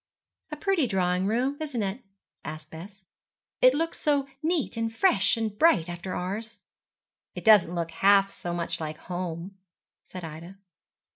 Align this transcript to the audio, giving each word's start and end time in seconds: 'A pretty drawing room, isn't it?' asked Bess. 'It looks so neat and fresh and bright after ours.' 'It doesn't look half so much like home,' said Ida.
'A 0.49 0.55
pretty 0.57 0.87
drawing 0.87 1.27
room, 1.27 1.55
isn't 1.61 1.83
it?' 1.83 2.01
asked 2.43 2.71
Bess. 2.71 3.05
'It 3.61 3.75
looks 3.75 3.99
so 3.99 4.27
neat 4.41 4.75
and 4.75 4.91
fresh 4.95 5.37
and 5.37 5.55
bright 5.59 5.87
after 5.87 6.15
ours.' 6.15 6.57
'It 7.35 7.45
doesn't 7.45 7.75
look 7.75 7.91
half 7.91 8.31
so 8.31 8.51
much 8.51 8.79
like 8.79 8.97
home,' 8.97 9.55
said 10.03 10.23
Ida. 10.23 10.57